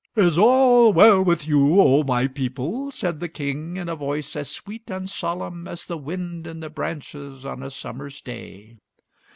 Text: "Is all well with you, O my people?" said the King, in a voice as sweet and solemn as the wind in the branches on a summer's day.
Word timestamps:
"Is 0.15 0.35
all 0.35 0.91
well 0.91 1.21
with 1.21 1.47
you, 1.47 1.79
O 1.79 2.01
my 2.01 2.25
people?" 2.25 2.89
said 2.89 3.19
the 3.19 3.29
King, 3.29 3.77
in 3.77 3.87
a 3.87 3.95
voice 3.95 4.35
as 4.35 4.49
sweet 4.49 4.89
and 4.89 5.07
solemn 5.07 5.67
as 5.67 5.85
the 5.85 5.95
wind 5.95 6.47
in 6.47 6.59
the 6.59 6.71
branches 6.71 7.45
on 7.45 7.61
a 7.61 7.69
summer's 7.69 8.19
day. 8.19 8.77